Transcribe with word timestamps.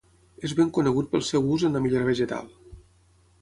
És 0.47 0.53
ben 0.59 0.71
conegut 0.77 1.11
pel 1.11 1.23
seu 1.27 1.45
ús 1.57 1.67
en 1.69 1.77
la 1.79 1.83
millora 1.85 2.09
vegetal. 2.09 2.49